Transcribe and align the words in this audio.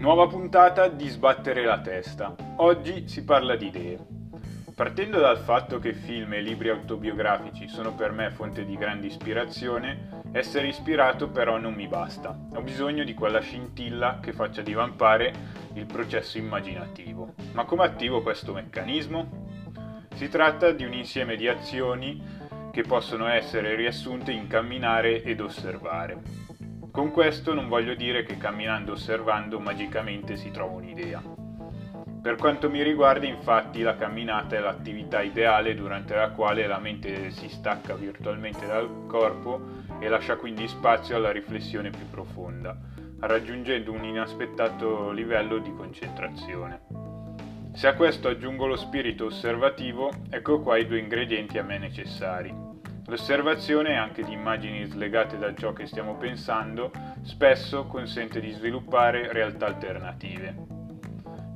Nuova 0.00 0.26
puntata 0.28 0.88
di 0.88 1.06
Sbattere 1.08 1.62
la 1.62 1.78
testa. 1.78 2.34
Oggi 2.56 3.06
si 3.06 3.22
parla 3.22 3.54
di 3.54 3.66
idee. 3.66 3.98
Partendo 4.74 5.20
dal 5.20 5.36
fatto 5.36 5.78
che 5.78 5.92
film 5.92 6.32
e 6.32 6.40
libri 6.40 6.70
autobiografici 6.70 7.68
sono 7.68 7.94
per 7.94 8.10
me 8.10 8.30
fonte 8.30 8.64
di 8.64 8.78
grande 8.78 9.08
ispirazione, 9.08 10.22
essere 10.32 10.68
ispirato 10.68 11.28
però 11.28 11.58
non 11.58 11.74
mi 11.74 11.86
basta. 11.86 12.34
Ho 12.54 12.62
bisogno 12.62 13.04
di 13.04 13.12
quella 13.12 13.40
scintilla 13.40 14.20
che 14.22 14.32
faccia 14.32 14.62
divampare 14.62 15.34
il 15.74 15.84
processo 15.84 16.38
immaginativo. 16.38 17.34
Ma 17.52 17.66
come 17.66 17.84
attivo 17.84 18.22
questo 18.22 18.54
meccanismo? 18.54 19.48
Si 20.14 20.30
tratta 20.30 20.72
di 20.72 20.86
un 20.86 20.94
insieme 20.94 21.36
di 21.36 21.46
azioni 21.46 22.22
che 22.72 22.82
possono 22.84 23.28
essere 23.28 23.74
riassunte 23.74 24.32
in 24.32 24.46
camminare 24.46 25.22
ed 25.22 25.42
osservare. 25.42 26.49
Con 26.90 27.12
questo 27.12 27.54
non 27.54 27.68
voglio 27.68 27.94
dire 27.94 28.24
che 28.24 28.36
camminando 28.36 28.92
osservando 28.92 29.60
magicamente 29.60 30.36
si 30.36 30.50
trova 30.50 30.72
un'idea. 30.72 31.22
Per 32.20 32.34
quanto 32.34 32.68
mi 32.68 32.82
riguarda, 32.82 33.26
infatti, 33.26 33.80
la 33.80 33.96
camminata 33.96 34.56
è 34.56 34.60
l'attività 34.60 35.22
ideale 35.22 35.74
durante 35.74 36.14
la 36.14 36.30
quale 36.30 36.66
la 36.66 36.78
mente 36.78 37.30
si 37.30 37.48
stacca 37.48 37.94
virtualmente 37.94 38.66
dal 38.66 39.06
corpo 39.06 39.78
e 40.00 40.08
lascia 40.08 40.36
quindi 40.36 40.66
spazio 40.66 41.16
alla 41.16 41.30
riflessione 41.30 41.90
più 41.90 42.10
profonda, 42.10 42.76
raggiungendo 43.20 43.92
un 43.92 44.04
inaspettato 44.04 45.12
livello 45.12 45.58
di 45.58 45.72
concentrazione. 45.72 46.82
Se 47.72 47.86
a 47.86 47.94
questo 47.94 48.28
aggiungo 48.28 48.66
lo 48.66 48.76
spirito 48.76 49.26
osservativo, 49.26 50.10
ecco 50.28 50.60
qua 50.60 50.76
i 50.76 50.86
due 50.86 50.98
ingredienti 50.98 51.56
a 51.56 51.62
me 51.62 51.78
necessari. 51.78 52.52
L'osservazione 53.10 53.96
anche 53.96 54.22
di 54.22 54.32
immagini 54.32 54.84
slegate 54.84 55.36
da 55.36 55.52
ciò 55.52 55.72
che 55.72 55.84
stiamo 55.84 56.14
pensando 56.14 56.92
spesso 57.22 57.86
consente 57.86 58.38
di 58.38 58.52
sviluppare 58.52 59.32
realtà 59.32 59.66
alternative. 59.66 60.54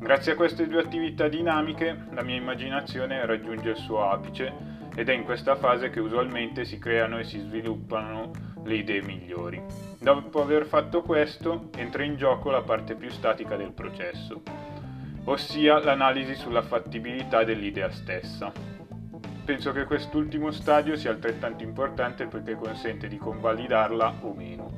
Grazie 0.01 0.33
a 0.33 0.35
queste 0.35 0.67
due 0.67 0.81
attività 0.81 1.29
dinamiche 1.29 2.07
la 2.11 2.25
mia 2.25 2.35
immaginazione 2.35 3.25
raggiunge 3.25 3.71
il 3.71 3.77
suo 3.77 4.11
apice 4.11 4.53
ed 4.97 5.09
è 5.09 5.13
in 5.13 5.23
questa 5.23 5.55
fase 5.55 5.91
che 5.91 6.01
usualmente 6.01 6.65
si 6.65 6.81
creano 6.81 7.19
e 7.19 7.25
si 7.25 7.39
sviluppano 7.39 8.33
le 8.65 8.75
idee 8.75 9.03
migliori. 9.03 9.63
Dopo 10.01 10.43
aver 10.43 10.67
fatto 10.67 11.03
questo 11.03 11.71
entra 11.77 12.03
in 12.03 12.17
gioco 12.17 12.51
la 12.51 12.63
parte 12.63 12.97
più 12.97 13.11
statica 13.11 13.55
del 13.55 13.71
processo, 13.71 14.43
ossia 15.27 15.79
l'analisi 15.79 16.35
sulla 16.35 16.63
fattibilità 16.63 17.45
dell'idea 17.45 17.93
stessa. 17.93 18.74
Penso 19.45 19.73
che 19.73 19.85
quest'ultimo 19.85 20.51
stadio 20.51 20.97
sia 20.97 21.11
altrettanto 21.11 21.63
importante 21.63 22.27
perché 22.27 22.55
consente 22.55 23.09
di 23.09 23.19
convalidarla 23.19 24.15
o 24.23 24.33
meno. 24.33 24.73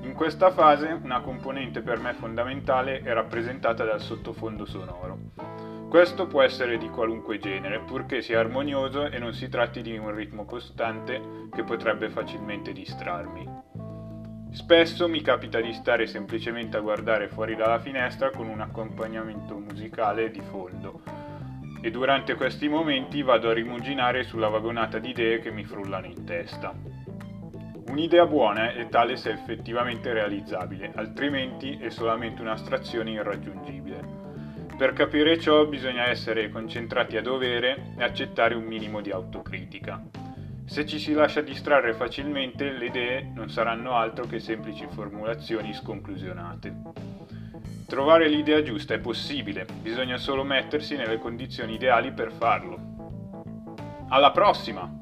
In 0.00 0.14
questa 0.14 0.50
fase 0.50 0.98
una 1.00 1.20
componente 1.20 1.80
per 1.80 2.00
me 2.00 2.12
fondamentale 2.12 3.02
è 3.02 3.12
rappresentata 3.12 3.84
dal 3.84 4.00
sottofondo 4.00 4.66
sonoro. 4.66 5.18
Questo 5.88 6.26
può 6.26 6.42
essere 6.42 6.76
di 6.76 6.88
qualunque 6.88 7.38
genere, 7.38 7.80
purché 7.80 8.20
sia 8.20 8.40
armonioso 8.40 9.06
e 9.06 9.18
non 9.20 9.32
si 9.32 9.48
tratti 9.48 9.80
di 9.80 9.96
un 9.96 10.12
ritmo 10.12 10.44
costante 10.44 11.48
che 11.52 11.62
potrebbe 11.62 12.10
facilmente 12.10 12.72
distrarmi. 12.72 13.48
Spesso 14.50 15.08
mi 15.08 15.20
capita 15.20 15.60
di 15.60 15.72
stare 15.72 16.08
semplicemente 16.08 16.76
a 16.76 16.80
guardare 16.80 17.28
fuori 17.28 17.54
dalla 17.54 17.78
finestra 17.78 18.30
con 18.30 18.48
un 18.48 18.60
accompagnamento 18.60 19.56
musicale 19.56 20.32
di 20.32 20.40
fondo, 20.40 21.19
e 21.80 21.90
durante 21.90 22.34
questi 22.34 22.68
momenti 22.68 23.22
vado 23.22 23.48
a 23.48 23.54
rimuginare 23.54 24.24
sulla 24.24 24.48
vagonata 24.48 24.98
di 24.98 25.10
idee 25.10 25.38
che 25.40 25.50
mi 25.50 25.64
frullano 25.64 26.06
in 26.06 26.24
testa. 26.24 26.74
Un'idea 27.88 28.26
buona 28.26 28.72
è 28.72 28.88
tale 28.88 29.16
se 29.16 29.30
effettivamente 29.30 30.12
realizzabile, 30.12 30.92
altrimenti 30.94 31.78
è 31.80 31.90
solamente 31.90 32.40
un'astrazione 32.40 33.10
irraggiungibile. 33.10 34.18
Per 34.76 34.92
capire 34.92 35.38
ciò 35.38 35.66
bisogna 35.66 36.06
essere 36.06 36.48
concentrati 36.50 37.16
a 37.16 37.22
dovere 37.22 37.92
e 37.98 38.02
accettare 38.02 38.54
un 38.54 38.64
minimo 38.64 39.00
di 39.00 39.10
autocritica. 39.10 40.00
Se 40.70 40.86
ci 40.86 41.00
si 41.00 41.12
lascia 41.12 41.40
distrarre 41.40 41.94
facilmente, 41.94 42.70
le 42.70 42.84
idee 42.84 43.28
non 43.34 43.50
saranno 43.50 43.96
altro 43.96 44.26
che 44.26 44.38
semplici 44.38 44.86
formulazioni 44.88 45.74
sconclusionate. 45.74 46.72
Trovare 47.88 48.28
l'idea 48.28 48.62
giusta 48.62 48.94
è 48.94 49.00
possibile, 49.00 49.66
bisogna 49.82 50.16
solo 50.16 50.44
mettersi 50.44 50.94
nelle 50.94 51.18
condizioni 51.18 51.74
ideali 51.74 52.12
per 52.12 52.30
farlo. 52.30 52.78
Alla 54.10 54.30
prossima! 54.30 54.99